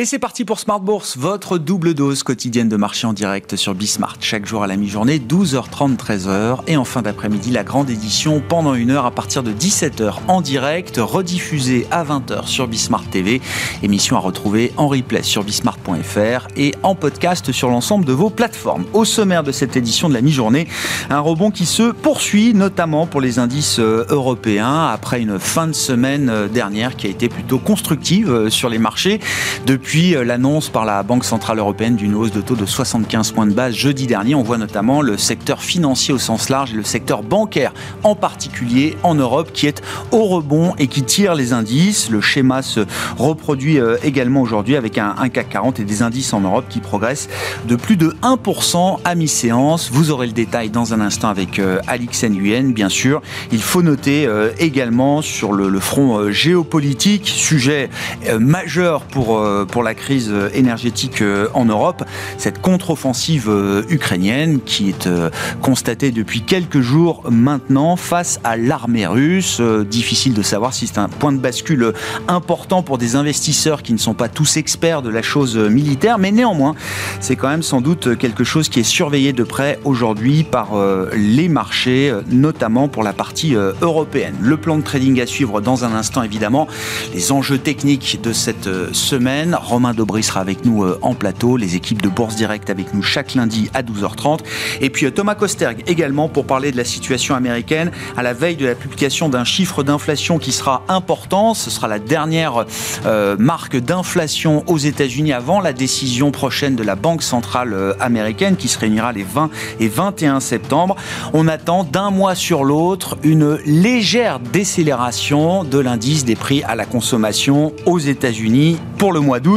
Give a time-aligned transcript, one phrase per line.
[0.00, 3.74] Et c'est parti pour Smart Bourse, votre double dose quotidienne de marché en direct sur
[3.74, 4.16] Bismart.
[4.20, 6.60] Chaque jour à la mi-journée, 12h30, 13h.
[6.68, 10.40] Et en fin d'après-midi, la grande édition pendant une heure à partir de 17h en
[10.40, 13.42] direct, rediffusée à 20h sur Bismart TV.
[13.82, 18.86] Émission à retrouver en replay sur bismart.fr et en podcast sur l'ensemble de vos plateformes.
[18.94, 20.66] Au sommaire de cette édition de la mi-journée,
[21.10, 25.74] un rebond qui se poursuit, notamment pour les indices euh, européens, après une fin de
[25.74, 29.20] semaine euh, dernière qui a été plutôt constructive euh, sur les marchés.
[29.66, 33.32] Depuis depuis euh, l'annonce par la Banque Centrale Européenne d'une hausse de taux de 75
[33.32, 36.76] points de base jeudi dernier, on voit notamment le secteur financier au sens large et
[36.76, 41.52] le secteur bancaire en particulier en Europe qui est au rebond et qui tire les
[41.52, 42.08] indices.
[42.08, 42.86] Le schéma se
[43.18, 47.28] reproduit euh, également aujourd'hui avec un, CAC 40 et des indices en Europe qui progressent
[47.66, 49.90] de plus de 1% à mi-séance.
[49.92, 53.22] Vous aurez le détail dans un instant avec euh, Alix Nguyen, bien sûr.
[53.50, 54.28] Il faut noter
[54.60, 57.90] également sur le, front géopolitique, sujet
[58.38, 59.40] majeur pour
[59.82, 62.04] la crise énergétique euh, en Europe,
[62.38, 65.30] cette contre-offensive euh, ukrainienne qui est euh,
[65.62, 69.60] constatée depuis quelques jours maintenant face à l'armée russe.
[69.60, 71.92] Difficile de savoir si c'est un point de bascule
[72.28, 76.30] important pour des investisseurs qui ne sont pas tous experts de la chose militaire, mais
[76.30, 76.74] néanmoins,
[77.20, 80.70] c'est quand même sans doute quelque chose qui est surveillé de près aujourd'hui par
[81.12, 84.34] les marchés, notamment pour la partie européenne.
[84.40, 86.66] Le plan de trading à suivre dans un instant, évidemment,
[87.14, 89.56] les enjeux techniques de cette semaine.
[89.60, 93.02] Romain Dobry sera avec nous euh, en plateau, les équipes de Bourse Direct avec nous
[93.02, 94.40] chaque lundi à 12h30.
[94.80, 98.56] Et puis euh, Thomas Kosterg également pour parler de la situation américaine à la veille
[98.56, 101.54] de la publication d'un chiffre d'inflation qui sera important.
[101.54, 102.64] Ce sera la dernière
[103.06, 108.68] euh, marque d'inflation aux États-Unis avant la décision prochaine de la Banque centrale américaine qui
[108.68, 110.96] se réunira les 20 et 21 septembre.
[111.32, 116.86] On attend d'un mois sur l'autre une légère décélération de l'indice des prix à la
[116.86, 119.49] consommation aux États-Unis pour le mois d'août.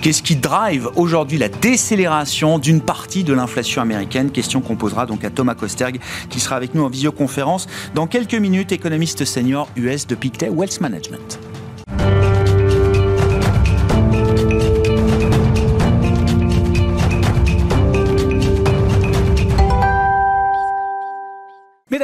[0.00, 4.30] Qu'est-ce qui drive aujourd'hui la décélération d'une partie de l'inflation américaine?
[4.30, 5.98] Question qu'on posera donc à Thomas Kosterg
[6.30, 10.80] qui sera avec nous en visioconférence dans quelques minutes, économiste senior US de Pictet Wealth
[10.80, 11.38] Management.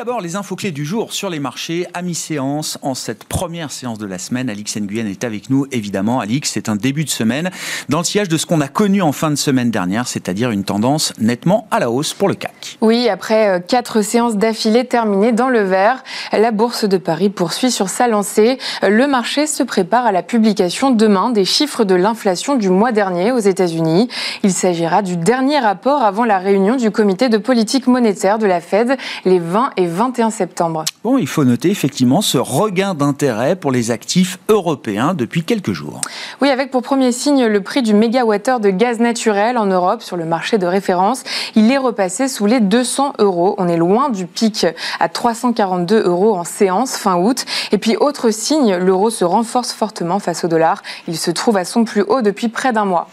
[0.01, 3.99] D'abord, les infos clés du jour sur les marchés à mi-séance en cette première séance
[3.99, 4.49] de la semaine.
[4.49, 6.21] Alix Nguyen est avec nous, évidemment.
[6.21, 7.51] Alix, c'est un début de semaine
[7.91, 10.65] dans le sillage de ce qu'on a connu en fin de semaine dernière, c'est-à-dire une
[10.65, 12.79] tendance nettement à la hausse pour le CAC.
[12.81, 17.71] Oui, après euh, quatre séances d'affilée terminées dans le vert, la Bourse de Paris poursuit
[17.71, 18.57] sur sa lancée.
[18.81, 23.33] Le marché se prépare à la publication demain des chiffres de l'inflation du mois dernier
[23.33, 24.09] aux États-Unis.
[24.45, 28.63] Il s'agira du dernier rapport avant la réunion du comité de politique monétaire de la
[28.63, 28.97] Fed
[29.27, 30.85] les 20 et 21 septembre.
[31.05, 36.01] Bon, il faut noter effectivement ce regain d'intérêt pour les actifs européens depuis quelques jours.
[36.41, 40.17] Oui, avec pour premier signe le prix du mégawattheure de gaz naturel en Europe sur
[40.17, 41.25] le marché de référence.
[41.55, 43.55] Il est repassé sous les 200 euros.
[43.59, 44.67] On est loin du pic
[44.99, 47.45] à 342 euros en séance fin août.
[47.73, 50.83] Et puis, autre signe, l'euro se renforce fortement face au dollar.
[51.09, 53.09] Il se trouve à son plus haut depuis près d'un mois.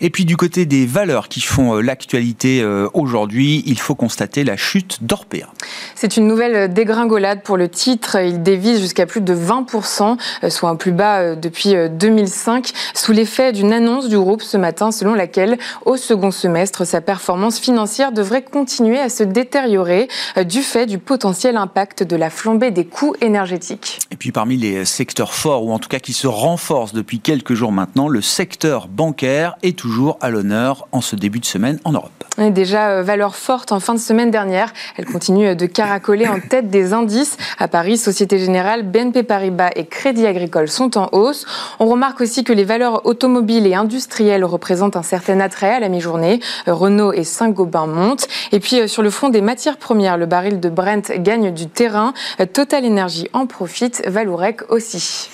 [0.00, 4.44] Et puis, du côté des valeurs qui font euh, l'actualité euh, aujourd'hui, il faut constater
[4.44, 5.46] la chute d'Orpea.
[5.94, 8.16] C'est une nouvelle dégringolade pour le titre.
[8.20, 12.78] Il dévise jusqu'à plus de 20%, euh, soit un plus bas euh, depuis 2005, euh,
[12.94, 17.58] sous l'effet d'une annonce du groupe ce matin selon laquelle, au second semestre, sa performance
[17.58, 20.08] financière devrait continuer à se détériorer
[20.44, 24.00] du fait du potentiel impact de la flambée des coûts énergétiques.
[24.10, 27.54] Et puis parmi les secteurs forts, ou en tout cas qui se renforcent depuis quelques
[27.54, 31.92] jours maintenant, le secteur bancaire est toujours à l'honneur en ce début de semaine en
[31.92, 32.12] Europe.
[32.38, 36.38] Et déjà, valeur forte en fin de semaine dernière, elle continue de caractériser Accolés en
[36.38, 37.38] tête des indices.
[37.56, 41.46] À Paris, Société Générale, BNP Paribas et Crédit Agricole sont en hausse.
[41.78, 45.88] On remarque aussi que les valeurs automobiles et industrielles représentent un certain attrait à la
[45.88, 46.40] mi-journée.
[46.66, 48.28] Renault et Saint-Gobain montent.
[48.52, 51.68] Et puis euh, sur le front des matières premières, le baril de Brent gagne du
[51.68, 52.12] terrain.
[52.38, 55.30] Euh, Total Energy en profite, Valourec aussi.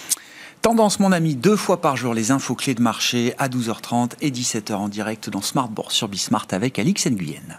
[0.62, 4.30] Tendance, mon ami, deux fois par jour, les infos clés de marché à 12h30 et
[4.30, 7.58] 17h en direct dans Smart Bourse sur Bismart avec Alix Nguyen.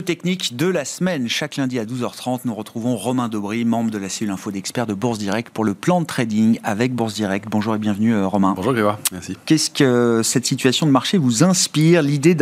[0.00, 1.28] Techniques de la semaine.
[1.28, 4.94] Chaque lundi à 12h30, nous retrouvons Romain Dobry, membre de la cellule info d'experts de
[4.94, 7.46] Bourse Direct pour le plan de trading avec Bourse Direct.
[7.50, 8.54] Bonjour et bienvenue euh, Romain.
[8.56, 9.36] Bonjour Grégoire, merci.
[9.46, 12.02] Qu'est-ce que cette situation de marché vous inspire?
[12.02, 12.36] L'idée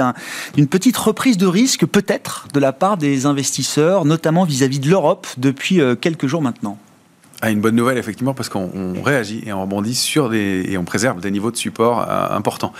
[0.54, 5.26] d'une petite reprise de risque peut-être de la part des investisseurs, notamment vis-à-vis de l'Europe
[5.38, 6.78] depuis euh, quelques jours maintenant?
[7.42, 10.64] Ah, une bonne nouvelle, effectivement, parce qu'on réagit et on rebondit sur des.
[10.68, 12.72] et on préserve des niveaux de support euh, importants,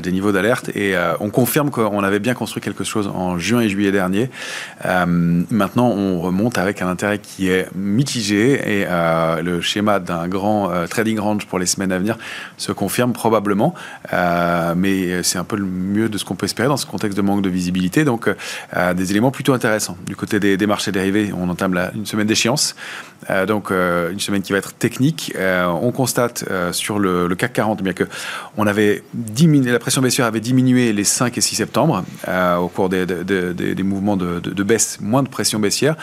[0.00, 0.70] des niveaux d'alerte.
[0.74, 4.30] Et euh, on confirme qu'on avait bien construit quelque chose en juin et juillet dernier.
[4.84, 8.86] maintenant, on remonte avec un intérêt qui est mitigé et
[9.42, 12.16] le schéma d'un grand trading range pour les semaines à venir
[12.56, 13.74] se confirme probablement.
[14.76, 17.22] mais c'est un peu le mieux de ce qu'on peut espérer dans ce contexte de
[17.22, 18.04] manque de visibilité.
[18.04, 18.28] Donc,
[18.94, 19.96] des éléments plutôt intéressants.
[20.06, 22.74] Du côté des, marchés dérivés, on entame une semaine d'échéance.
[23.46, 25.32] donc, euh, une semaine qui va être technique.
[25.36, 28.04] Euh, on constate euh, sur le, CAC 40 bien que
[28.56, 32.04] on avait diminué, la pression baissière avait diminué les 5 et 6 septembre
[32.60, 35.94] au cours des, des, mouvements de, baisse, moins de pression baissière.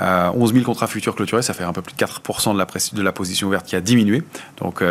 [0.00, 3.02] 11 000 contrats futurs clôturés, ça fait un peu plus de 4% de la, de
[3.02, 4.22] la position ouverte qui a diminué.
[4.58, 4.82] Donc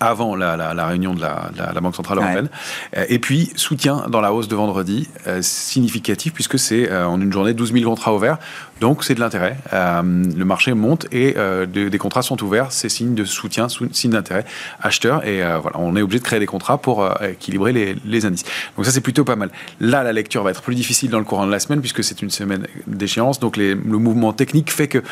[0.00, 2.48] avant la, réunion de la, Banque Centrale Européenne.
[2.96, 7.20] Euh, et puis, soutien dans la hausse de vendredi, euh, significatif, puisque c'est euh, en
[7.20, 8.38] une journée 12 000 contrats ouverts.
[8.80, 9.56] Donc, c'est de l'intérêt.
[9.72, 11.34] le marché monte et
[11.66, 12.72] des contrats sont ouverts.
[12.72, 14.44] C'est signe de soutien, signe d'intérêt
[14.80, 15.26] acheteur.
[15.26, 18.44] Et voilà, on est obligé de créer des contrats pour équilibrer les, indices.
[18.76, 19.50] Donc, ça, c'est plutôt pas mal.
[19.80, 22.22] Là, la lecture va être plus difficile dans le courant de la semaine, puisque c'est
[22.22, 23.40] une semaine d'échéance.
[23.40, 25.02] Donc, le mouvement technique fait que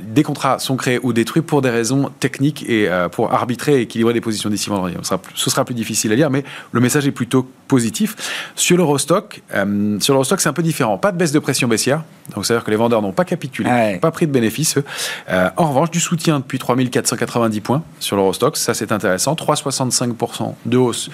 [0.00, 4.14] des contrats sont créés ou détruits pour des raisons techniques et pour arbitrer et équilibrer
[4.14, 4.96] les positions d'ici vendredi.
[5.34, 8.16] Ce sera, plus difficile à lire, mais le message est plutôt positif.
[8.56, 10.98] Sur l'Eurostock, euh, sur c'est un peu différent.
[10.98, 12.02] Pas de baisse de pression baissière.
[12.34, 14.78] Donc, c'est-à-dire que les vendeurs n'ont pas capitulé, n'ont pas pris de bénéfices.
[15.28, 18.56] Euh, en revanche, du soutien depuis 3490 points sur l'Eurostock.
[18.56, 19.34] Ça, c'est intéressant.
[19.34, 21.10] 3,65% de hausse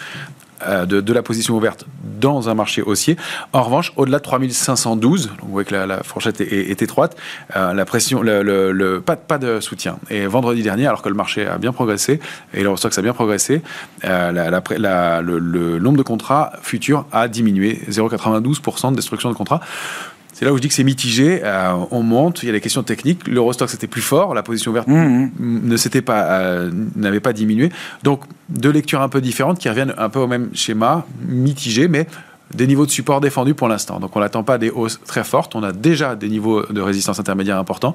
[0.66, 1.84] euh, de, la position ouverte
[2.18, 3.18] dans un marché haussier.
[3.52, 7.14] En revanche, au-delà de 3512, donc vous voyez que la, fourchette est, étroite,
[7.56, 9.98] euh, la pression, le, pas, pas, de soutien.
[10.08, 12.20] Et vendredi dernier, alors que le marché a bien progressé,
[12.54, 13.60] et l'Eurostox a bien progressé,
[14.04, 19.60] euh, le, nombre de contrats futurs a diminué, 0,92% de destruction de contrats.
[20.38, 21.40] C'est là où je dis que c'est mitigé.
[21.42, 23.26] Euh, on monte, il y a des questions techniques.
[23.26, 25.60] L'Eurostock c'était plus fort, la position verte mmh, mmh.
[25.64, 27.70] ne s'était pas, euh, n'avait pas diminué.
[28.02, 32.06] Donc deux lectures un peu différentes qui reviennent un peu au même schéma, mitigé, mais
[32.54, 33.98] des niveaux de support défendus pour l'instant.
[33.98, 35.54] Donc on n'attend pas des hausses très fortes.
[35.54, 37.94] On a déjà des niveaux de résistance intermédiaire importants.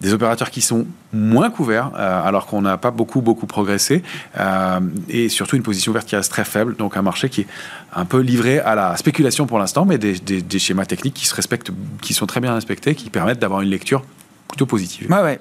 [0.00, 4.02] Des opérateurs qui sont moins couverts, euh, alors qu'on n'a pas beaucoup, beaucoup progressé.
[4.38, 6.76] Euh, et surtout une position verte qui reste très faible.
[6.76, 7.46] Donc un marché qui est
[7.94, 11.34] un peu livré à la spéculation pour l'instant, mais des, des, schémas techniques qui se
[11.34, 14.02] respectent, qui sont très bien respectés, qui permettent d'avoir une lecture
[14.50, 15.10] plutôt positive.
[15.10, 15.40] Ouais, ouais.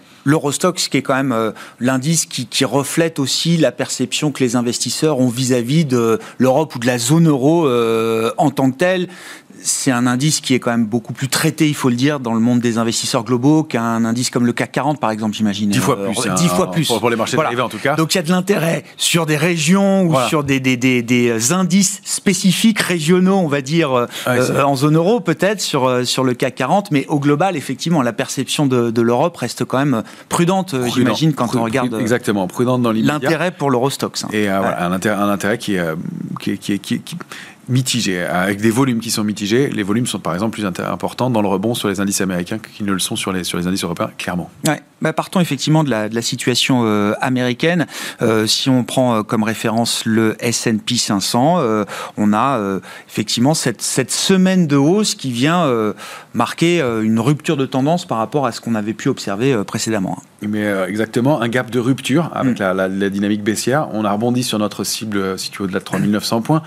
[0.89, 5.19] Qui est quand même euh, l'indice qui, qui, reflète aussi la perception que les investisseurs
[5.19, 9.09] ont vis-à-vis de l'Europe ou de la zone euro euh, en tant que telle,
[9.61, 12.33] c'est un indice qui est quand même beaucoup plus traité, il faut le dire, dans
[12.33, 15.69] le monde des investisseurs globaux qu'un indice comme le CAC 40, par exemple, j'imagine.
[15.69, 16.33] Dix fois euh, plus.
[16.35, 16.87] Dix fois plus.
[16.87, 17.95] Pour, les marchés dérivés, en tout cas.
[17.95, 21.53] Donc il y a de l'intérêt sur des régions ou sur des, des, des, des,
[21.53, 26.33] indices spécifiques, régionaux, on va dire, euh, euh, en zone euro, peut-être, sur, sur le
[26.33, 26.91] CAC 40.
[26.91, 31.55] Mais au global, effectivement, la perception de, de l'Europe reste quand même prudente, j'imagine, quand
[31.55, 31.95] on regarde.
[31.99, 33.13] Exactement, prudente dans l'immédiat.
[33.13, 34.23] L'intérêt pour l'Eurostox.
[34.23, 34.29] Hein.
[34.31, 35.77] Et voilà, un, intérêt, un intérêt qui,
[36.39, 37.17] qui, qui, qui
[37.69, 39.69] mitigés, avec des volumes qui sont mitigés.
[39.69, 42.85] Les volumes sont par exemple plus importants dans le rebond sur les indices américains qu'ils
[42.85, 44.49] ne le sont sur les, sur les indices européens, clairement.
[44.67, 44.81] Ouais.
[45.01, 47.87] Bah, partons effectivement de la, de la situation euh, américaine.
[48.21, 51.39] Euh, si on prend euh, comme référence le S&P 500,
[52.17, 55.69] on a effectivement cette, cette semaine de hausse qui vient
[56.33, 60.21] marquer une rupture de tendance par rapport à ce qu'on avait pu observer précédemment.
[60.41, 62.63] Mais exactement, un gap de rupture avec mm.
[62.73, 63.89] la, la, dynamique baissière.
[63.91, 66.63] On a rebondi sur notre cible située au-delà de 3900 points.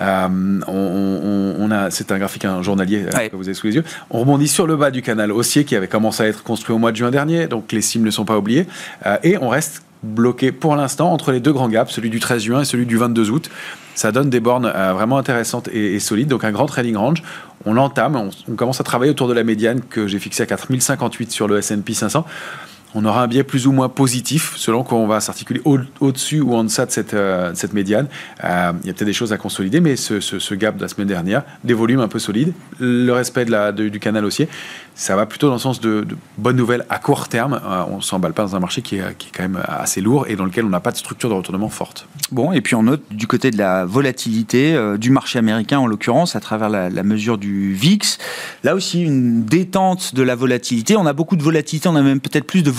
[0.00, 3.84] Euh, on, a, c'est un graphique un journalier que vous avez sous les yeux.
[4.10, 6.78] On rebondit sur le bas du canal haussier qui avait commencé à être construit au
[6.78, 7.46] mois de juin dernier.
[7.46, 8.66] Donc les cibles ne sont pas oubliées.
[9.06, 12.42] Euh, et on reste bloqué pour l'instant entre les deux grands gaps, celui du 13
[12.42, 13.50] juin et celui du 22 août.
[13.96, 17.24] Ça donne des bornes euh, vraiment intéressantes et, solides, donc un grand trading range.
[17.66, 20.46] On l'entame, on, on, commence à travailler autour de la médiane que j'ai fixée à
[20.46, 22.24] 4058 sur le S&P 500
[22.94, 25.60] on aura un biais plus ou moins positif selon qu'on va s'articuler
[26.00, 28.08] au-dessus ou en deçà de cette, euh, médiane.
[28.44, 31.08] Euh, il y a peut-être des choses à consolider, mais ce, gap de la semaine
[31.08, 34.48] dernière, des volumes un peu solides, le respect du canal haussier,
[34.94, 36.06] ça va plutôt dans le sens de,
[36.38, 37.60] bonnes nouvelles à court terme.
[37.64, 40.00] Euh, on ne s'emballe pas dans un marché qui est, qui est, quand même assez
[40.00, 42.08] lourd et dans lequel on n'a pas de structure de retournement forte.
[42.32, 46.34] Bon, et puis on note du côté de la volatilité du marché américain, en l'occurrence,
[46.34, 48.18] à travers la, la, mesure du VIX,
[48.64, 50.96] là aussi une détente de la volatilité.
[50.96, 52.77] On a beaucoup de volatilité, on a même peut-être plus de volatilité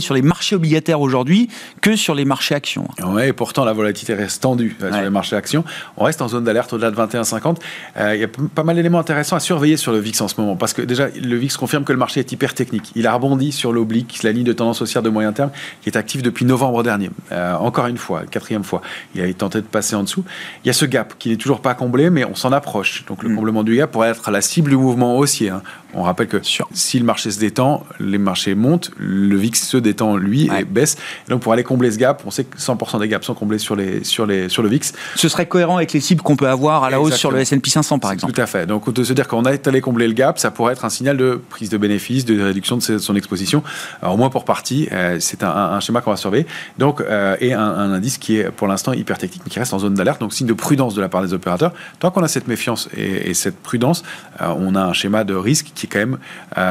[0.00, 1.48] sur les marchés obligataires aujourd'hui
[1.80, 2.86] que sur les marchés actions.
[3.04, 5.64] Oui, et pourtant la volatilité reste tendue euh, sur les marchés actions.
[5.96, 7.56] On reste en zone d'alerte au-delà de 21,50.
[7.96, 10.40] Euh, il y a pas mal d'éléments intéressants à surveiller sur le VIX en ce
[10.40, 12.92] moment, parce que déjà le VIX confirme que le marché est hyper technique.
[12.94, 15.50] Il a rebondi sur l'oblique, la ligne de tendance haussière de moyen terme,
[15.82, 17.10] qui est active depuis novembre dernier.
[17.32, 18.82] Euh, encore une fois, quatrième fois,
[19.14, 20.24] il a tenté de passer en dessous.
[20.64, 23.04] Il y a ce gap qui n'est toujours pas comblé, mais on s'en approche.
[23.06, 23.36] Donc le mm.
[23.36, 25.50] comblement du gap pourrait être la cible du mouvement haussier.
[25.50, 25.62] Hein.
[25.94, 26.40] On rappelle que
[26.72, 30.96] si le marché se détend, les marchés montent, le VIX se détend lui et baisse.
[31.28, 33.76] donc pour aller combler ce gap, on sait que 100% des gaps sont comblés sur,
[33.76, 34.92] les, sur, les, sur le VIX.
[35.16, 37.70] Ce serait cohérent avec les cibles qu'on peut avoir à la hausse sur le S&P
[37.70, 38.32] 500 par exemple.
[38.32, 38.66] Tout à fait.
[38.66, 41.16] Donc de se dire qu'on est allé combler le gap, ça pourrait être un signal
[41.16, 43.62] de prise de bénéfice, de réduction de son exposition,
[44.06, 44.88] au moins pour partie.
[44.92, 46.46] Euh, c'est un, schéma qu'on va surveiller.
[46.78, 49.78] Donc, euh, et un, indice qui est pour l'instant hyper technique, mais qui reste en
[49.78, 50.20] zone d'alerte.
[50.20, 51.72] Donc signe de prudence de la part des opérateurs.
[51.98, 54.02] Tant qu'on a cette méfiance et, cette prudence,
[54.40, 56.18] euh, on a un schéma de risque qui est quand même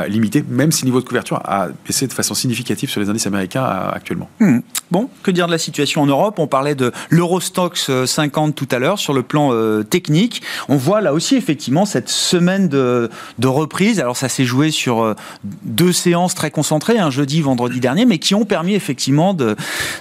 [0.08, 3.28] limité, même si le niveau de couverture a baissé de façon significative sur les indices
[3.28, 4.30] américains actuellement.
[4.39, 4.60] Hmm.
[4.92, 6.39] Bon, que dire de la situation en Europe?
[6.39, 9.51] On parlait de l'Eurostox 50 tout à l'heure sur le plan
[9.84, 10.42] technique.
[10.68, 14.00] On voit là aussi effectivement cette semaine de, de reprise.
[14.00, 18.36] Alors ça s'est joué sur deux séances très concentrées, un jeudi, vendredi dernier, mais qui
[18.36, 19.56] ont permis effectivement de,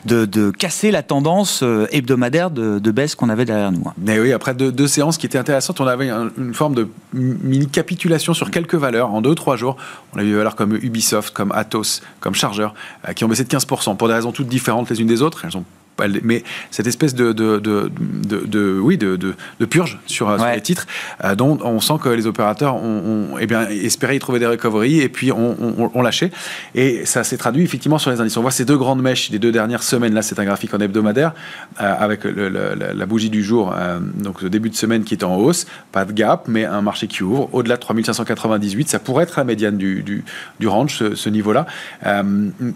[0.05, 3.85] de, casser la tendance euh, hebdomadaire de, baisse qu'on avait derrière nous.
[3.99, 8.33] Mais oui, après deux, séances qui étaient intéressantes, on avait une forme de mini capitulation
[8.35, 9.77] sur quelques valeurs en deux trois jours.
[10.13, 12.69] On a vu des valeurs comme Ubisoft, comme Atos, comme Charger,
[13.09, 15.45] euh, qui ont baissé de 15% pour des raisons toutes différentes les unes des autres.
[16.23, 19.35] Mais cette espèce de, de, de, oui, de,
[19.67, 20.87] purge sur, les titres,
[21.25, 25.01] euh, dont on sent que les opérateurs ont, eh bien, espéré y trouver des recoveries
[25.01, 26.31] et puis on, on, lâché.
[26.75, 28.37] Et ça s'est traduit effectivement sur les indices.
[28.37, 30.15] On voit ces deux grandes mèches des deux dernières semaines.
[30.15, 31.33] Là, c'est un graphique en hebdomadaire
[31.81, 35.37] euh, avec la, bougie du jour, euh, donc le début de semaine qui est en
[35.37, 38.89] hausse, pas de gap, mais un marché qui ouvre au-delà de 3598.
[38.89, 41.67] Ça pourrait être la médiane du, du, range, ce, ce niveau-là.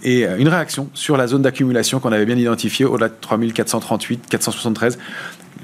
[0.02, 4.98] et une réaction sur la zone d'accumulation qu'on avait bien identifiée au-delà 3438, 473.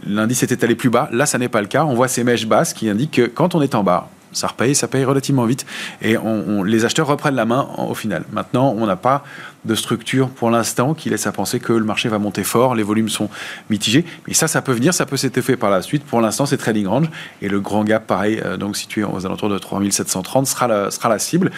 [0.07, 1.09] L'indice était allé plus bas.
[1.13, 1.85] Là, ça n'est pas le cas.
[1.85, 4.75] On voit ces mèches basses qui indiquent que quand on est en bas, ça repaye,
[4.75, 5.67] ça paye relativement vite.
[6.03, 6.17] Et
[6.65, 8.25] les acheteurs reprennent la main au final.
[8.33, 9.25] Maintenant, on n'a pas
[9.65, 12.83] de structure pour l'instant qui laisse à penser que le marché va monter fort, les
[12.83, 13.29] volumes sont
[13.71, 14.05] mitigés.
[14.27, 16.05] Mais ça, ça peut venir, ça peut s'être par la suite.
[16.05, 17.11] Pour l'instant, c'est trading range.
[17.43, 21.19] Et le grand gap, pareil, euh, donc situé aux alentours de 3730, sera sera la
[21.19, 21.51] cible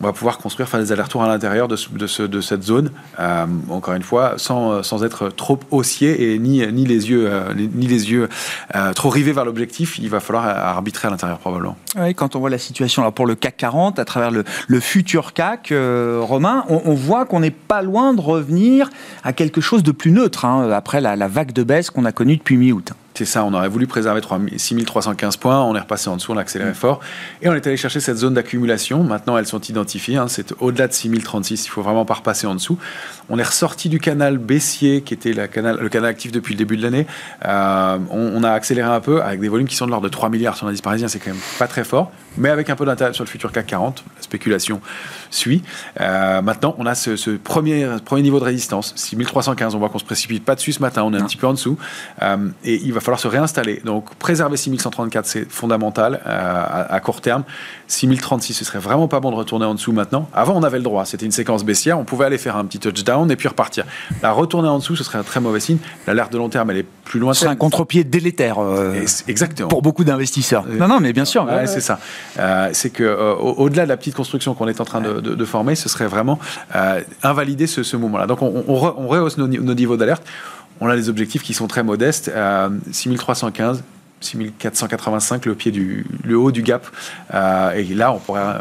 [0.00, 4.02] on va pouvoir construire, faire des allers-retours à l'intérieur de, cette zone, euh, encore une
[4.02, 8.28] fois, sans, sans, être trop haussier et ni, les yeux, euh, ni, les yeux
[8.74, 9.98] euh, trop rivés vers l'objectif.
[9.98, 11.76] Il va falloir arbitrer à l'intérieur probablement.
[11.98, 14.44] Oui, quand on voit la situation pour le CAC 40 à travers le,
[14.80, 18.88] futur CAC, Romain, on, voit qu'on n'est pas loin de revenir
[19.24, 22.36] à quelque chose de plus neutre hein, après la vague de baisse qu'on a connue
[22.36, 22.92] depuis mi-août.
[23.14, 24.20] C'est ça, on aurait voulu préserver
[24.56, 26.74] 6315 points, on est repassé en dessous, on a accéléré mm.
[26.74, 27.00] fort,
[27.42, 29.02] et on est allé chercher cette zone d'accumulation.
[29.02, 32.54] Maintenant, elles sont identifiées, hein, c'est au-delà de 6036, il faut vraiment pas repasser en
[32.54, 32.78] dessous.
[33.28, 36.58] On est ressorti du canal baissier, qui était la canal, le canal actif depuis le
[36.58, 37.08] début de l'année.
[37.44, 40.28] Euh, on, a accéléré un peu, avec des volumes qui sont de l'ordre de 3
[40.28, 43.12] milliards sur l'indice parisien, c'est quand même pas très fort, mais avec un peu d'intérêt
[43.12, 44.80] sur le futur CAC 40, la spéculation
[45.30, 45.62] suit.
[46.00, 50.04] Euh, maintenant, on a ce, premier, premier niveau de résistance, 6315, on voit qu'on se
[50.04, 51.78] précipite pas dessus ce matin, on est un petit peu en dessous,
[52.22, 53.80] euh, et il va falloir se réinstaller.
[53.84, 57.44] Donc préserver 6134, c'est fondamental euh, à, court terme.
[57.86, 60.28] 6036, ce serait vraiment pas bon de retourner en dessous maintenant.
[60.32, 62.78] Avant, on avait le droit, c'était une séquence baissière, on pouvait aller faire un petit
[62.78, 63.84] touchdown et puis repartir.
[64.22, 65.78] La retourner en dessous, ce serait un très mauvais signe.
[66.06, 67.34] L'alerte de long terme, elle est plus loin.
[67.34, 68.58] C'est un contre-pied délétère.
[68.58, 69.68] Euh, exactement.
[69.68, 70.64] Pour beaucoup d'investisseurs.
[70.66, 71.48] non, non, mais bien sûr.
[71.66, 71.98] c'est ça.
[72.72, 76.06] c'est que au-delà de la petite construction qu'on est en train de, former, ce serait
[76.06, 76.38] vraiment
[77.22, 78.26] invalider ce, moment-là.
[78.26, 78.74] Donc on,
[79.08, 80.22] rehausse nos niveaux d'alerte
[80.80, 82.30] on a des objectifs qui sont très modestes.
[82.92, 83.82] 6315,
[84.20, 86.86] 6485, le pied du, le haut du gap.
[87.34, 88.58] Euh, et là, on pourrait euh,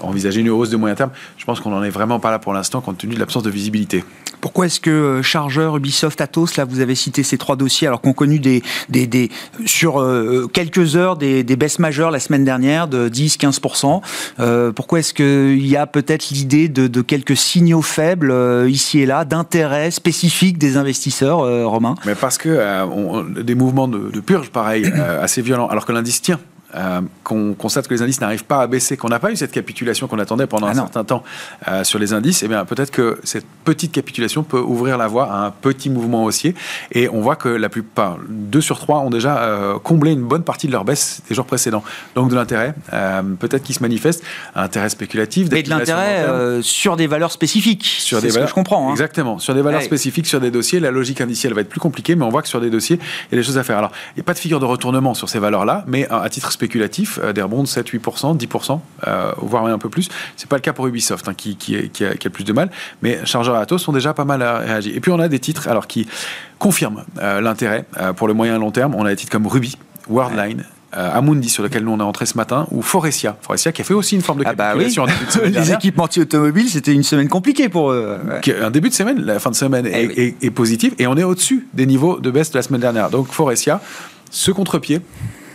[0.00, 1.10] envisager une hausse de moyen terme.
[1.36, 3.50] Je pense qu'on n'en est vraiment pas là pour l'instant, compte tenu de l'absence de
[3.50, 4.04] visibilité.
[4.40, 8.00] Pourquoi est-ce que euh, Chargeur, Ubisoft, Atos, là, vous avez cité ces trois dossiers, alors
[8.00, 9.30] qu'on connu des, des, des
[9.66, 10.04] sur
[10.52, 14.72] quelques heures des, des, baisses majeures la semaine dernière de 10-15%.
[14.72, 18.32] pourquoi est-ce qu'il y a peut-être l'idée de, de, quelques signaux faibles
[18.68, 21.38] ici et là, d'intérêt spécifique des investisseurs,
[21.68, 25.92] Romain Mais parce que des mouvements de, de purge, pareil, euh, assez violent, alors que
[25.92, 26.40] l'indice tient.
[26.74, 29.52] Euh, qu'on constate que les indices n'arrivent pas à baisser, qu'on n'a pas eu cette
[29.52, 31.22] capitulation qu'on attendait pendant ah un certain temps
[31.66, 35.32] euh, sur les indices, eh bien peut-être que cette petite capitulation peut ouvrir la voie
[35.32, 36.54] à un petit mouvement haussier.
[36.92, 40.42] Et on voit que la plupart, deux sur trois, ont déjà euh, comblé une bonne
[40.42, 41.82] partie de leur baisse des jours précédents.
[42.14, 42.74] Donc de l'intérêt,
[43.38, 44.22] peut-être qui se manifeste,
[44.54, 45.48] un intérêt spéculatif.
[45.50, 46.26] Mais de l'intérêt
[46.60, 47.86] sur des valeurs spécifiques.
[47.86, 48.88] Sur des valeurs, je comprends.
[48.88, 48.92] Hein.
[48.92, 49.38] Exactement.
[49.38, 52.24] Sur des valeurs spécifiques, sur des dossiers, la logique initiale va être plus compliquée, mais
[52.24, 52.98] on voit que sur des dossiers,
[53.30, 53.78] il y a des choses à faire.
[53.78, 56.52] Alors, il n'y a pas de figure de retournement sur ces valeurs-là, mais à titre
[56.58, 58.80] spéculatif, euh, des rebonds de 7, 8%, 10%,
[59.38, 60.08] voire un peu plus.
[60.36, 63.20] C'est pas le cas pour Ubisoft, hein, qui, qui, a, le plus de mal, mais
[63.24, 64.90] Charger et Atos sont déjà pas mal réagi.
[64.90, 66.08] Et puis on a des titres alors qui
[66.58, 68.94] confirment euh, l'intérêt euh, pour le moyen et long terme.
[68.96, 72.36] On a des titres comme Ruby, Worldline, Amundi sur lequel nous on est entré ce
[72.36, 73.36] matin, ou Forestia.
[73.42, 75.50] Forestia qui a fait aussi une forme de capitulation ah bah oui.
[75.52, 78.18] Les équipementiers automobiles, c'était une semaine compliquée pour eux.
[78.60, 81.22] Un début de semaine, la fin de semaine eh est, est, positive, et on est
[81.22, 83.10] au-dessus des niveaux de baisse de la semaine dernière.
[83.10, 83.80] Donc Forestia,
[84.30, 85.00] ce contre-pied,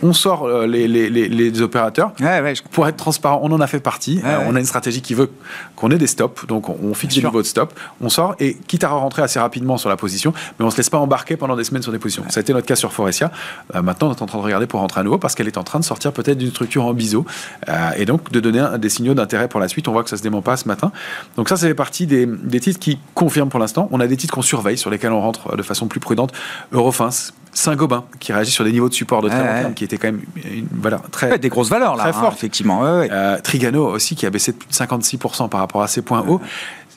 [0.04, 2.12] on sort euh, les, les, les, opérateurs.
[2.20, 4.20] Ouais, Pour être transparent, on en a fait partie.
[4.46, 5.30] on a une stratégie qui veut
[5.76, 8.84] qu'on ait des stops, donc on, fixe des niveaux de stop, on sort et quitte
[8.84, 11.64] à rentrer assez rapidement sur la position, mais on se laisse pas embarquer pendant des
[11.64, 12.24] semaines sur des positions.
[12.28, 13.32] Ça a été notre cas sur Forestia.
[13.82, 15.64] maintenant, on est en train de regarder pour rentrer à nouveau parce qu'elle est en
[15.64, 17.24] train de sortir peut-être d'une structure en biseau
[17.96, 19.88] et donc de donner des signaux d'intérêt pour la suite.
[19.88, 20.92] On voit que ça se dément pas ce matin.
[21.36, 23.88] Donc ça, ça fait partie des, des titres qui confirment pour l'instant.
[23.90, 26.32] On a des titres qu'on surveille, sur lesquels on rentre de façon plus prudente.
[26.72, 27.10] Eurofins,
[27.54, 30.08] Saint-Gobain, qui réagit sur des niveaux de support de très long terme, qui était quand
[30.08, 31.38] même une valeur très.
[31.38, 32.84] des grosses valeurs, là, très hein, effectivement.
[32.84, 36.24] Euh, Trigano aussi, qui a baissé de plus de 56% par rapport à ses points
[36.26, 36.40] hauts.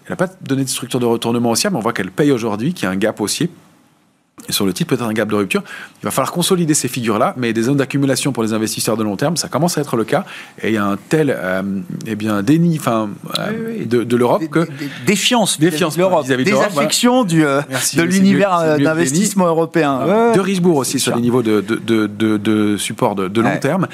[0.06, 2.74] Elle n'a pas donné de structure de retournement haussière, mais on voit qu'elle paye aujourd'hui,
[2.74, 3.50] qu'il y a un gap haussier
[4.54, 5.64] sur le titre, peut-être un gap de rupture.
[6.02, 9.16] Il va falloir consolider ces figures-là, mais des zones d'accumulation pour les investisseurs de long
[9.16, 10.26] terme, ça commence à être le cas.
[10.62, 11.62] Et il y a un tel euh,
[12.06, 14.68] eh bien, déni enfin, euh, De, l'Europe que.
[15.06, 16.28] Défiance, défiance de l'Europe.
[16.28, 17.62] Désaffection du, euh,
[17.96, 20.34] de l'univers d'investissement européen.
[20.36, 23.88] de Richebourg aussi, sur les niveaux de, de support de, long terme.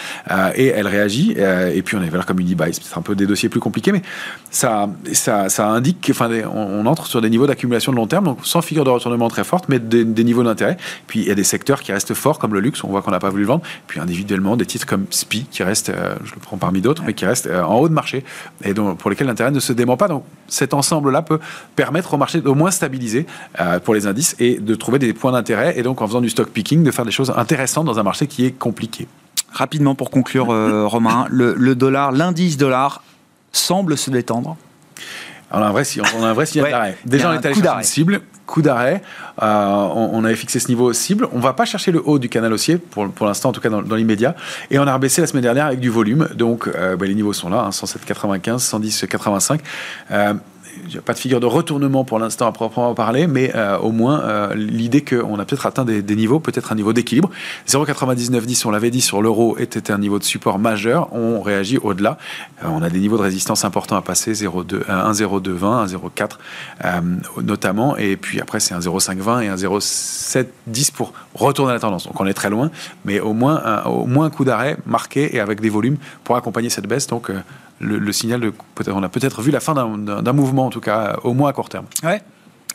[0.55, 1.31] et elle réagit.
[1.31, 4.01] et puis on est vers comme Unibuy, c'est un peu des dossiers plus compliqués, mais
[4.49, 8.39] ça, ça, ça indique qu'on on, entre sur des niveaux d'accumulation de long terme, donc
[8.43, 10.77] sans figure de retournement très forte, mais des, des niveaux d'intérêt.
[11.07, 13.11] Puis il y a des secteurs qui restent forts, comme le luxe, on voit qu'on
[13.11, 13.63] n'a pas voulu le vendre.
[13.87, 17.13] Puis individuellement, des titres comme SPI, qui restent, euh, je le prends parmi d'autres, mais
[17.13, 18.23] qui restent euh, en haut de marché,
[18.63, 20.07] et pour lesquels l'intérêt ne se dément pas.
[20.07, 21.39] Donc cet ensemble-là peut
[21.75, 23.25] permettre au marché d'au moins stabiliser
[23.59, 26.29] euh, pour les indices et de trouver des points d'intérêt, et donc en faisant du
[26.29, 29.07] stock picking, de faire des choses intéressantes dans un marché qui est compliqué.
[29.51, 33.03] Rapidement pour conclure, Romain, le dollar, l'indice dollar
[33.51, 34.57] semble se détendre.
[35.53, 35.83] On a un vrai,
[36.17, 36.97] on a un vrai signal d'arrêt.
[37.05, 39.03] Déjà, on est allé chercher une cible, coup d'arrêt.
[39.41, 41.27] Euh, on, avait fixé ce niveau cible.
[41.31, 43.69] On va pas chercher le haut du canal haussier, pour, pour l'instant, en tout cas
[43.69, 44.35] dans, l'immédiat.
[44.71, 46.27] Et on a rebaissé la semaine dernière avec du volume.
[46.35, 49.59] Donc, euh, bah, les niveaux sont là, 107,95, 110,85
[50.97, 54.21] a pas de figure de retournement pour l'instant à proprement parler, mais euh, au moins
[54.21, 57.29] euh, l'idée qu'on a peut-être atteint des, niveaux, peut-être un niveau d'équilibre.
[57.67, 61.13] 0,9910, on l'avait dit sur l'euro, était un niveau de support majeur.
[61.13, 62.17] On réagit au-delà.
[62.63, 66.37] Euh, on a des niveaux de résistance importants à passer, 1,0220, 1,04
[67.41, 72.05] notamment, et puis après c'est un 0,520 et un 0,710 pour retourner la tendance.
[72.05, 72.71] Donc on est très loin,
[73.05, 76.35] mais au moins un, au moins un coup d'arrêt marqué et avec des volumes pour
[76.35, 77.07] accompagner cette baisse.
[77.07, 77.31] Donc
[77.83, 78.53] le, signal de
[78.87, 81.69] on a peut-être vu la fin d'un mouvement en tout cas au moins à court
[81.69, 81.85] terme.
[82.03, 82.21] Ouais.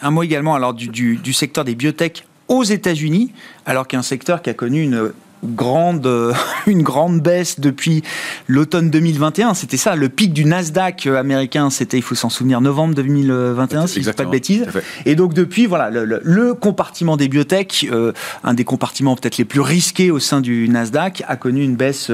[0.01, 3.33] Un mot également alors du, du secteur des biotech aux États-Unis,
[3.67, 5.13] alors qu'un secteur qui a connu une
[5.45, 6.33] grande, euh,
[6.67, 8.03] une grande baisse depuis
[8.47, 9.55] l'automne 2021.
[9.55, 13.87] C'était ça, le pic du Nasdaq euh, américain, c'était, il faut s'en souvenir, novembre 2021,
[13.87, 14.67] si je ne pas de bêtises.
[15.07, 18.13] Et donc depuis, voilà, le, compartiment des biotech, euh,
[18.45, 22.11] un des compartiments peut-être les plus risqués au sein du Nasdaq, a connu une baisse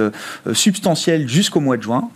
[0.53, 2.11] substantielle jusqu'au mois de juin.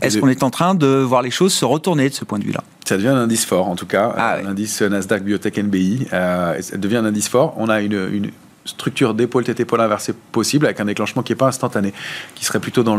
[0.00, 2.44] Est-ce qu'on est en train de voir les choses se retourner de ce point de
[2.44, 2.62] vue-là?
[2.86, 6.06] Ça devient un indice fort, en tout cas, ah l'indice Nasdaq Biotech NBI.
[6.10, 7.54] ça devient un indice fort.
[7.56, 8.30] On a une,
[8.66, 11.92] structure d'épaule tête épaule inversée possible avec un déclenchement qui n'est pas instantané,
[12.34, 12.96] qui serait plutôt dans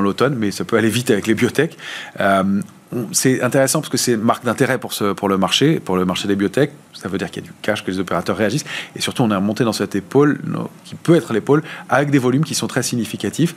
[0.00, 1.76] l'automne, mais ça peut aller vite avec les biotech.
[2.20, 2.60] Euh,
[3.12, 6.72] c'est intéressant parce que c'est marque d'intérêt pour, le marché, pour le marché des biotech.
[6.92, 8.64] Ça veut dire qu'il y a du cash, que les opérateurs réagissent.
[8.94, 10.40] Et surtout, on est remonté dans cette épaule,
[10.84, 13.54] qui peut être l'épaule, avec des volumes qui sont très significatifs.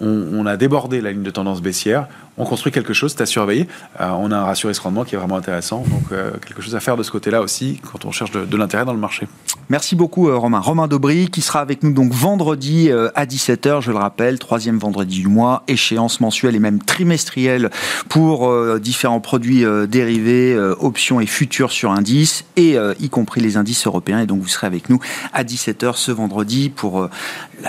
[0.00, 2.06] On, a débordé la ligne de tendance baissière.
[2.36, 3.66] On construit quelque chose, c'est à surveiller.
[4.00, 5.84] Euh, on a un ratio risque-rendement qui est vraiment intéressant.
[5.90, 8.84] Donc, euh, quelque chose à faire de ce côté-là aussi quand on cherche de, l'intérêt
[8.84, 9.26] dans le marché.
[9.70, 10.60] Merci beaucoup, euh, Romain.
[10.60, 15.20] Romain Daubry, qui sera avec nous donc vendredi à 17h, je le rappelle, troisième vendredi
[15.20, 17.70] du mois, échéance mensuelle et même trimestrielle
[18.08, 24.20] pour différents produits dérivés, options et futurs sur indices, et y compris les indices européens.
[24.20, 25.00] Et donc, vous serez avec nous
[25.32, 27.08] à 17h ce vendredi pour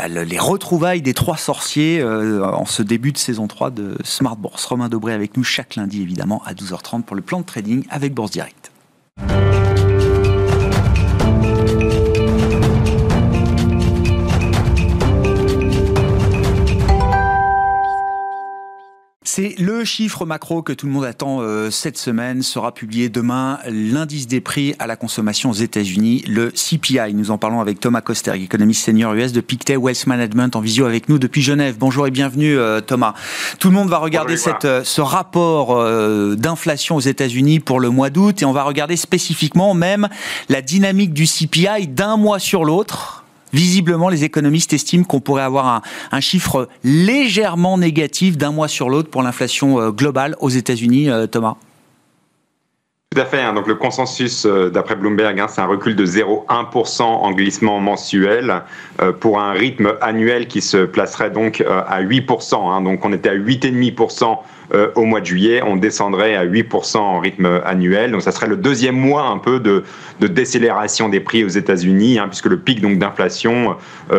[0.08, 4.66] les retrouvailles des trois sorciers en ce début de saison 3 de Smart Bourse.
[4.66, 8.14] Romain Dobré avec nous chaque lundi évidemment à 12h30 pour le plan de trading avec
[8.14, 8.72] Bourse Direct.
[19.32, 23.60] C'est le chiffre macro que tout le monde attend euh, cette semaine, sera publié demain,
[23.68, 27.14] l'indice des prix à la consommation aux États-Unis, le CPI.
[27.14, 30.88] Nous en parlons avec Thomas Koster, économiste senior US de Pictet Wealth Management en visio
[30.88, 31.76] avec nous depuis Genève.
[31.78, 33.14] Bonjour et bienvenue euh, Thomas.
[33.60, 35.78] Tout le monde va regarder cette, euh, ce rapport
[36.36, 40.10] d'inflation aux États-Unis pour le mois d'août et on va regarder spécifiquement même
[40.50, 43.19] la dynamique du CPI d'un mois sur l'autre
[43.54, 45.82] Visiblement, les économistes estiment qu'on pourrait avoir
[46.12, 51.28] un, chiffre légèrement négatif d'un mois sur l'autre pour l'inflation euh, globale aux États-Unis, euh,
[51.28, 51.56] Thomas.
[53.12, 53.42] Tout à fait.
[53.42, 53.54] Hein.
[53.54, 58.62] Donc le consensus euh, d'après Bloomberg, hein, c'est un recul de 0,1% en glissement mensuel
[59.20, 62.70] pour un rythme annuel qui se placerait donc à 8%.
[62.70, 62.82] Hein.
[62.82, 64.38] Donc on était à 8,5%
[64.96, 68.12] au mois de juillet, on descendrait à 8% en rythme annuel.
[68.12, 69.84] Donc ça serait le deuxième mois un peu de,
[70.20, 73.76] décélération des prix aux États-Unis, hein, puisque le pic d'inflation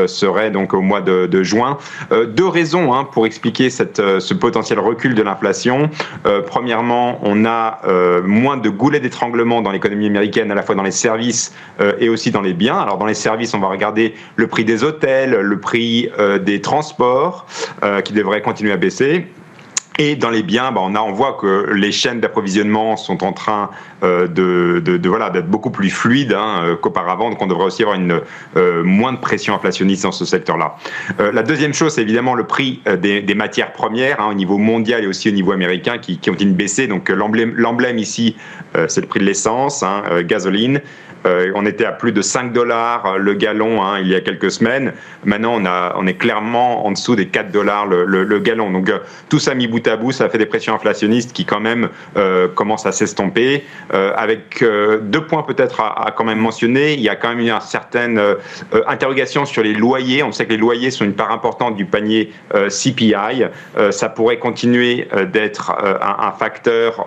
[0.07, 1.79] serait donc au mois de, juin.
[2.11, 5.91] deux raisons hein, pour expliquer ce potentiel recul de l'inflation.
[6.47, 7.81] premièrement, on a
[8.25, 11.55] moins de goulets d'étranglement dans l'économie américaine, à la fois dans les services
[11.99, 12.79] et aussi dans les biens.
[12.79, 16.09] Alors dans les services, on va regarder le prix des hôtels, le prix
[16.41, 17.47] des transports
[18.05, 19.27] qui devrait continuer à baisser.
[20.03, 23.69] Et dans les biens, bah, on, a, voit que les chaînes d'approvisionnement sont en train
[24.03, 28.23] euh, de, d'être beaucoup plus fluides hein, euh, qu'auparavant, donc on devrait aussi avoir une
[28.57, 30.77] euh, moins de pression inflationniste dans ce secteur-là.
[31.19, 35.07] la deuxième chose, c'est évidemment le prix des, matières premières hein, au niveau mondial et
[35.07, 36.87] aussi au niveau américain qui, continuent de baisser.
[36.87, 38.37] Donc l'emblème ici,
[38.89, 40.81] c'est le prix de l'essence, hein, gasoline.
[41.27, 44.51] Euh, on était à plus de 5 dollars le gallon hein, il y a quelques
[44.51, 44.93] semaines.
[45.25, 45.61] Maintenant,
[45.97, 48.71] on est clairement en dessous des 4 dollars le, le, gallon.
[48.71, 51.61] Donc, euh, tout ça mis bout à bout, ça fait des pressions inflationnistes qui, quand
[51.61, 53.65] même, euh, commencent à s'estomper.
[53.91, 54.65] avec
[55.03, 56.95] deux points peut-être à, quand même mentionner.
[56.95, 58.21] Il y a quand même une certaine
[58.87, 60.23] interrogation sur les loyers.
[60.23, 62.33] On sait que les loyers sont une part importante du panier
[62.69, 63.45] CPI.
[63.91, 67.07] ça pourrait continuer d'être un, un, facteur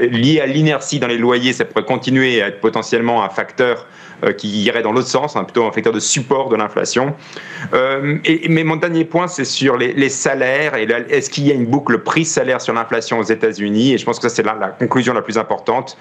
[0.00, 1.52] lié à l'inertie dans les loyers.
[1.52, 3.86] Ça pourrait continuer à être potentiellement un facteur facteur
[4.24, 7.14] euh, qui irait dans l'autre sens, hein, plutôt un facteur de support de l'inflation.
[7.74, 10.74] Euh, mais mon dernier point, c'est sur les, salaires.
[10.76, 13.94] Est-ce qu'il y a une boucle prix-salaire sur l'inflation aux États-Unis?
[13.94, 15.98] Et je pense que c'est la, la, conclusion la plus importante.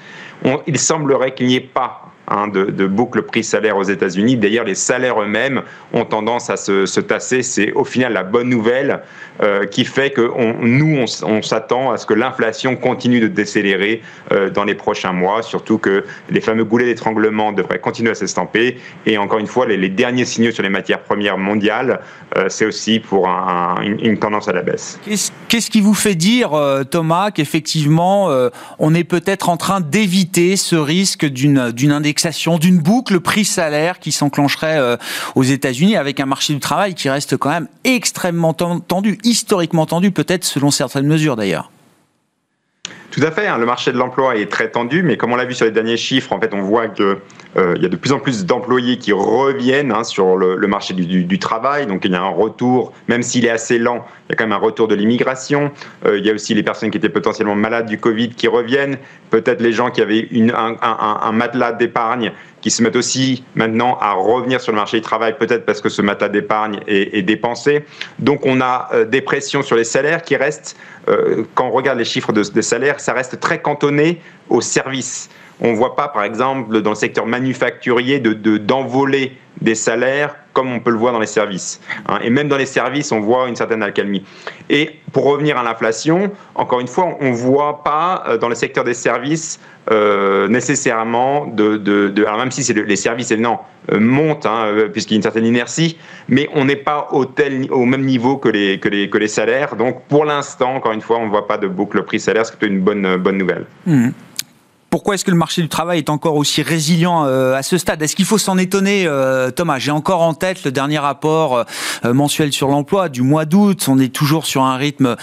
[0.67, 4.37] il semblerait qu'il n'y ait pas Hein, de, boucle prix-salaire aux États-Unis.
[4.37, 7.43] D'ailleurs, les salaires eux-mêmes ont tendance à se, tasser.
[7.43, 9.01] C'est au final la bonne nouvelle
[9.41, 14.49] euh, qui fait que nous, on, s'attend à ce que l'inflation continue de décélérer euh,
[14.49, 18.77] dans les prochains mois, surtout que les fameux goulets d'étranglement devraient continuer à s'estamper.
[19.05, 21.99] Et encore une fois, les, derniers signaux sur les matières premières mondiales,
[22.37, 24.99] euh, c'est aussi pour une, tendance à la baisse.
[25.49, 26.51] Qu'est-ce qui vous fait dire,
[26.89, 28.29] Thomas, qu'effectivement,
[28.79, 31.57] on est peut-être en train d'éviter ce risque d'une
[31.91, 32.20] indexation
[32.59, 34.97] d'une boucle prix-salaire qui s'enclencherait euh,
[35.35, 40.11] aux États-Unis avec un marché du travail qui reste quand même extrêmement tendu, historiquement tendu,
[40.11, 41.71] peut-être selon certaines mesures d'ailleurs.
[43.11, 43.45] Tout à fait.
[43.45, 43.57] Hein.
[43.57, 45.97] le marché de l'emploi est très tendu, mais comme on l'a vu sur les derniers
[45.97, 47.17] chiffres, en fait, on voit que
[47.57, 50.93] euh, il y a de plus en plus d'employés qui reviennent hein, sur le, marché
[50.93, 51.85] du, travail.
[51.87, 54.45] Donc il y a un retour, même s'il est assez lent, il y a quand
[54.45, 55.71] même un retour de l'immigration.
[56.05, 58.97] Euh, il y a aussi les personnes qui étaient potentiellement malades du Covid qui reviennent.
[59.29, 64.13] Peut-être les gens qui avaient une, un, matelas d'épargne qui se mettent aussi maintenant à
[64.13, 67.85] revenir sur le marché du travail, peut-être parce que ce matelas d'épargne est, dépensé.
[68.19, 70.77] Donc on a euh, des pressions sur les salaires qui restent,
[71.55, 75.29] quand on regarde les chiffres des salaires, ça reste très cantonné aux services.
[75.61, 80.71] On ne voit pas, par exemple, dans le secteur manufacturier, de, d'envoler des salaires comme
[80.71, 81.81] on peut le voir dans les services.
[82.07, 82.19] Hein.
[82.23, 84.23] Et même dans les services, on voit une certaine alcalmie.
[84.69, 88.55] Et pour revenir à l'inflation, encore une fois, on ne voit pas euh, dans le
[88.55, 89.59] secteur des services
[89.91, 95.17] euh, nécessairement de, Alors même si les services, évidemment, euh, montent, hein, puisqu'il y a
[95.17, 95.97] une certaine inertie,
[96.29, 99.27] mais on n'est pas au, tel, au même niveau que les, que, les, que les
[99.27, 99.75] salaires.
[99.75, 102.63] Donc pour l'instant, encore une fois, on ne voit pas de boucle prix-salaire, ce qui
[102.63, 103.65] est une bonne, bonne nouvelle.
[103.87, 104.09] Mmh.
[104.91, 108.01] Pourquoi est-ce que le marché du travail est encore aussi résilient euh, à ce stade?
[108.01, 109.79] Est-ce qu'il faut s'en étonner, euh, Thomas?
[109.79, 111.63] J'ai encore en tête le dernier rapport
[112.03, 113.85] euh, mensuel sur l'emploi du mois d'août.
[113.87, 115.15] On est toujours sur un rythme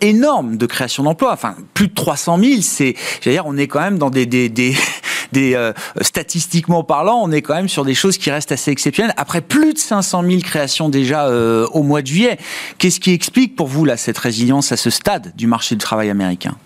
[0.00, 1.34] énorme de création d'emplois.
[1.34, 2.52] Enfin, plus de 300 000.
[2.62, 4.74] C'est, dire, on est quand même dans des, des, des,
[5.32, 9.12] des statistiquement parlant, on est quand même sur des choses qui restent assez exceptionnelles.
[9.18, 12.38] Après plus de 500 000 créations déjà au mois de juillet,
[12.78, 16.08] qu'est-ce qui explique pour vous là cette résilience à ce stade du marché du travail
[16.08, 16.56] américain?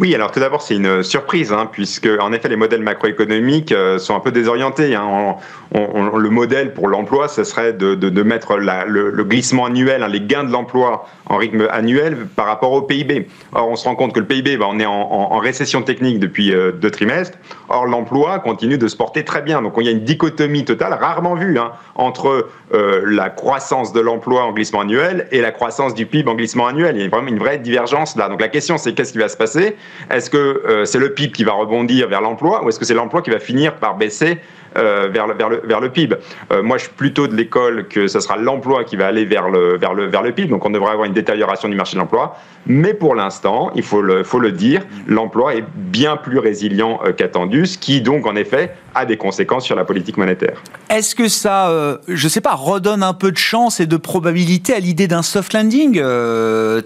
[0.00, 3.98] Oui, alors tout d'abord, c'est une surprise, hein, puisque en effet, les modèles macroéconomiques euh,
[3.98, 4.96] sont un peu désorientés.
[4.96, 5.36] Hein.
[5.72, 10.50] le modèle pour l'emploi, ce serait de, mettre le, glissement annuel, hein, les gains de
[10.50, 13.28] l'emploi en rythme annuel par rapport au PIB.
[13.52, 16.18] Or, on se rend compte que le PIB, bah, on est en, en, récession technique
[16.18, 17.38] depuis euh, deux trimestres.
[17.68, 19.62] Or, l'emploi continue de se porter très bien.
[19.62, 24.00] Donc, il y a une dichotomie totale, rarement vue, hein, entre euh, la croissance de
[24.00, 26.96] l'emploi en glissement annuel et la croissance du PIB en glissement annuel.
[26.96, 28.28] Il y a vraiment une vraie divergence là.
[28.28, 29.76] Donc, la question, c'est qu'est-ce qui va se passer?
[30.10, 32.94] Est-ce que euh, c'est le PIB qui va rebondir vers l'emploi ou est-ce que c'est
[32.94, 34.38] l'emploi qui va finir par baisser
[34.76, 36.16] euh, vers, le, vers, le, vers le PIB.
[36.52, 39.48] Euh, moi, je suis plutôt de l'école que ce sera l'emploi qui va aller vers
[39.48, 42.00] le, vers, le, vers le PIB, donc on devrait avoir une détérioration du marché de
[42.00, 42.36] l'emploi.
[42.66, 48.00] Mais pour l'instant, il faut le, dire, l'emploi est bien plus résilient qu'attendu, ce qui
[48.00, 50.62] donc en effet a des conséquences sur la politique monétaire.
[50.88, 54.74] Est-ce que ça, je ne sais pas, redonne un peu de chance et de probabilité
[54.74, 56.00] à l'idée d'un soft landing,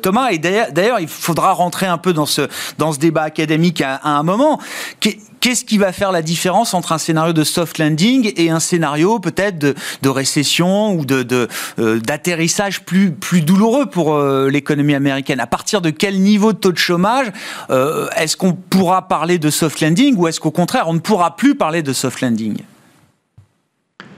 [0.03, 0.31] Thomas?
[0.31, 2.43] Et d'ailleurs, il faudra rentrer un peu dans ce,
[2.79, 4.59] dans ce débat académique à, un moment.
[5.40, 9.18] Qu'est-ce qui va faire la différence entre un scénario de soft landing et un scénario
[9.18, 15.40] peut-être de, récession ou de, d'atterrissage plus, plus douloureux pour l'économie américaine?
[15.40, 17.27] À partir de quel niveau de taux de chômage
[18.16, 21.55] est-ce qu'on pourra parler de soft landing ou est-ce qu'au contraire on ne pourra plus
[21.55, 22.57] parler de soft landing?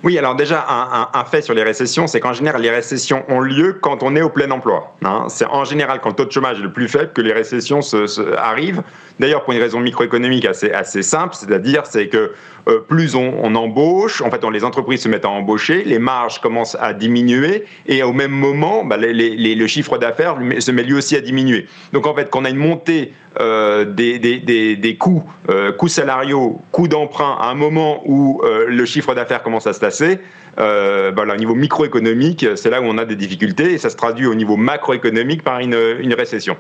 [0.03, 0.65] Oui, alors déjà,
[1.13, 4.23] un, fait sur les récessions, c'est qu'en général, les récessions ont lieu quand on est
[4.23, 4.95] au plein emploi.
[5.05, 5.27] Hein.
[5.29, 7.83] C'est en général quand le taux de chômage est le plus faible que les récessions
[7.83, 8.83] se, arrivent.
[9.19, 12.33] D'ailleurs, pour une raison microéconomique assez, assez simple, c'est-à-dire c'est que
[12.69, 16.77] euh, plus on, embauche, en fait, les entreprises se mettent à embaucher, les marges commencent
[16.81, 21.21] à diminuer, et au même moment, bah, le chiffre d'affaires se met lui aussi à
[21.21, 21.67] diminuer.
[21.93, 26.61] Donc, en fait, quand on a une montée euh, des, des, coûts, euh, coûts salariaux,
[26.73, 30.21] coûts d'emprunt, à un moment où le chiffre d'affaires commence à se tasser,
[30.59, 33.97] euh, bah, au niveau microéconomique, c'est là où on a des difficultés et ça se
[33.97, 36.57] traduit au niveau macroéconomique par une, une récession.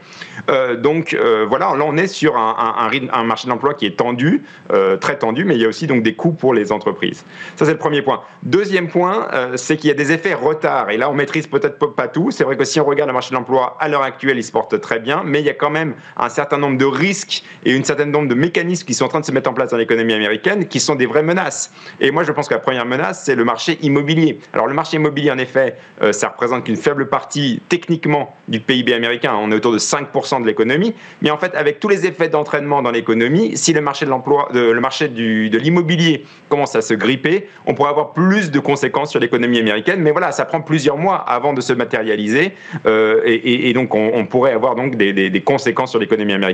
[0.48, 3.98] Euh, donc euh, voilà, là on est sur un, un, marché de l'emploi qui est
[3.98, 7.24] tendu, euh, très tendu, mais il y a aussi donc des coûts pour les entreprises.
[7.56, 8.22] Ça c'est le premier point.
[8.42, 11.78] Deuxième point, euh, c'est qu'il y a des effets retard et là on maîtrise peut-être
[11.78, 12.30] pas tout.
[12.30, 14.52] C'est vrai que si on regarde le marché de l'emploi à l'heure actuelle, il se
[14.52, 17.72] porte très bien, mais il y a quand même un certain nombre de risques et
[17.72, 19.76] une certaine nombre de mécanismes qui sont en train de se mettre en place dans
[19.76, 21.72] l'économie américaine qui sont des vraies menaces.
[22.00, 24.38] Et moi je pense que la première menace, c'est le marché immobilier.
[24.52, 28.94] Alors le marché immobilier, en effet, euh, ça représente qu'une faible partie techniquement du PIB
[28.94, 29.36] américain.
[29.40, 30.94] On est autour de 5% de l'économie.
[31.22, 34.48] Mais en fait, avec tous les effets d'entraînement dans l'économie, si le marché de l'emploi,
[34.52, 39.20] le marché de l'immobilier commence à se gripper, on pourrait avoir plus de conséquences sur
[39.20, 40.00] l'économie américaine.
[40.00, 42.52] Mais voilà, ça prend plusieurs mois avant de se matérialiser.
[42.86, 46.49] Euh, et, donc, on, pourrait avoir donc des, conséquences sur l'économie américaine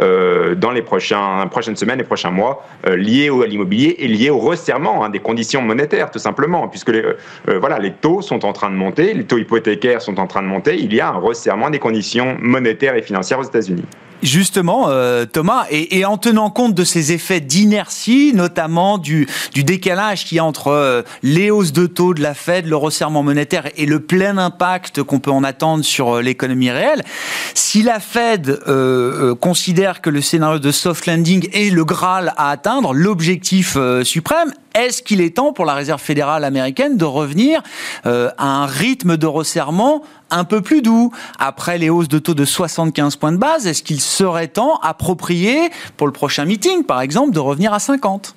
[0.00, 5.04] euh, dans les prochaines semaines et prochains mois liées à l'immobilier et liées au resserrement
[5.04, 7.16] hein, des conditions monétaires, tout simplement puisque les, euh,
[7.48, 10.46] euh, les taux sont en train de monter, les taux hypothécaires sont en train de
[10.46, 13.84] monter, il y a un resserrement des conditions monétaires et financières aux États-Unis.
[14.24, 20.24] Justement, euh, Thomas, et, en tenant compte de ces effets d'inertie, notamment du, du décalage
[20.24, 23.84] qu'il y a entre les hausses de taux de la Fed, le resserrement monétaire et
[23.84, 27.02] le plein impact qu'on peut en attendre sur l'économie réelle,
[27.52, 28.60] si la Fed
[29.40, 35.02] considère que le scénario de soft landing est le Graal à atteindre, l'objectif suprême, est-ce
[35.02, 37.62] qu'il est temps pour la Réserve fédérale américaine de revenir
[38.06, 41.12] euh, à un rythme de resserrement un peu plus doux?
[41.38, 45.70] Après les hausses de taux de 75 points de base, est-ce qu'il serait temps approprié
[45.96, 48.34] pour le prochain meeting, par exemple, de revenir à 50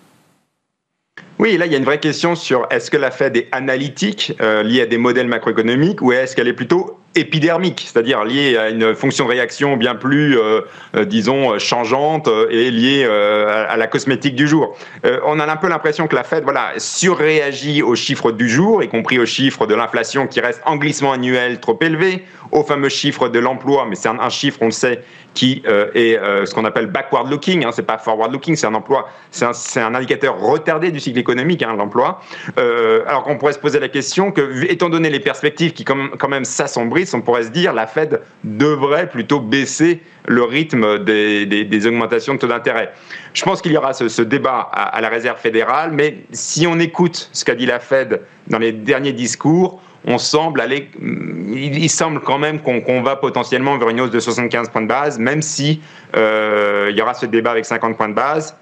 [1.40, 4.34] oui, là, il y a une vraie question sur est-ce que la Fed est analytique,
[4.42, 8.70] euh, liée à des modèles macroéconomiques, ou est-ce qu'elle est plutôt épidermique, c'est-à-dire liée à
[8.70, 10.62] une fonction de réaction bien plus, euh,
[10.96, 14.78] euh, disons, changeante et liée à la cosmétique du jour.
[15.26, 18.90] on a un peu l'impression que la Fed, voilà, surréagit aux chiffres du jour, y
[18.90, 23.30] compris aux chiffres de l'inflation qui reste en glissement annuel trop élevé, aux fameux chiffres
[23.30, 25.04] de l'emploi, mais c'est un, chiffre, on le sait,
[25.34, 29.10] qui est ce qu'on appelle backward looking, hein, c'est pas forward looking, c'est un emploi,
[29.32, 32.22] c'est un, indicateur retardé du cycle économique, hein, l'emploi.
[32.58, 36.28] Euh, alors qu'on pourrait se poser la question que, étant donné les perspectives qui quand
[36.28, 42.34] même s'assombrissent, on pourrait se dire la Fed devrait plutôt baisser le rythme des, augmentations
[42.34, 42.92] de taux d'intérêt.
[43.34, 47.30] Je pense qu'il y aura ce, débat à, la Réserve fédérale, mais si on écoute
[47.34, 53.16] ce qu'a dit la Fed dans les derniers discours, il, semble quand même qu'on va
[53.16, 55.82] potentiellement vers une hausse de 75 points de base, même si
[56.16, 58.56] euh, il y aura ce débat avec 50 points de base.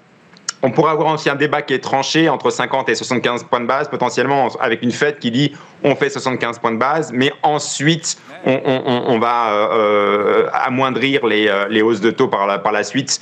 [0.62, 3.66] On pourrait avoir aussi un débat qui est tranché entre 50 et 75 points de
[3.66, 5.52] base, potentiellement avec une fête qui dit
[5.84, 11.66] on fait 75 points de base, mais ensuite on, va euh, euh, amoindrir les, euh,
[11.68, 13.20] les, hausses de taux par la, par la suite,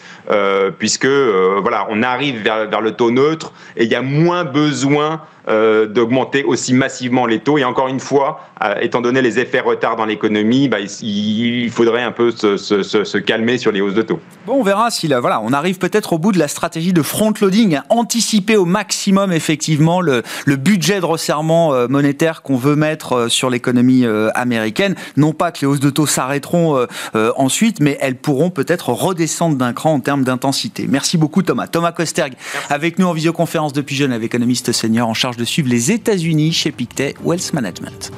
[0.78, 5.20] puisque voilà, on arrive vers, vers, le taux neutre et il y a moins besoin
[5.46, 7.58] euh, d'augmenter aussi massivement les taux.
[7.58, 12.02] Et encore une fois, euh, étant donné les effets retard dans l'économie, bah, il, faudrait
[12.02, 14.20] un peu se, calmer sur les hausses de taux.
[14.46, 17.02] Bon, on verra si là, voilà, on arrive peut-être au bout de la stratégie de
[17.02, 23.50] front-loading, anticiper au maximum effectivement le, budget de resserrement euh, monétaire qu'on veut mettre sur
[23.50, 24.94] l'économie américaine.
[25.18, 26.86] Non pas que les hausses de taux s'arrêteront
[27.36, 30.86] ensuite, mais elles pourront peut-être redescendre d'un cran en termes d'intensité.
[30.88, 31.66] Merci beaucoup Thomas.
[31.66, 32.34] Thomas Kosterg,
[32.70, 37.14] avec nous en visioconférence depuis Genève, économiste senior en de suivre les États-Unis chez Pictet
[37.24, 38.12] Wealth Management.